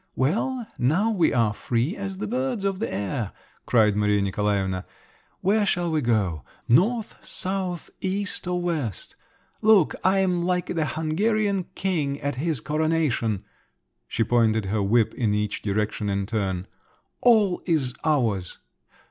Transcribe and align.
"Well, 0.15 0.65
now 0.79 1.11
we 1.11 1.31
are 1.31 1.53
free 1.53 1.95
as 1.95 2.17
the 2.17 2.25
birds 2.25 2.63
of 2.63 2.79
the 2.79 2.91
air!" 2.91 3.33
cried 3.67 3.95
Maria 3.95 4.19
Nikolaevna. 4.23 4.83
"Where 5.41 5.63
shall 5.63 5.91
we 5.91 6.01
go. 6.01 6.43
North, 6.67 7.23
south, 7.23 7.91
east, 8.01 8.47
or 8.47 8.59
west? 8.59 9.15
Look—I'm 9.61 10.41
like 10.41 10.73
the 10.73 10.87
Hungarian 10.97 11.65
king 11.75 12.19
at 12.19 12.37
his 12.37 12.61
coronation 12.61 13.45
(she 14.07 14.23
pointed 14.23 14.65
her 14.65 14.81
whip 14.81 15.13
in 15.13 15.35
each 15.35 15.61
direction 15.61 16.09
in 16.09 16.25
turn). 16.25 16.65
All 17.21 17.61
is 17.67 17.93
ours! 18.03 18.57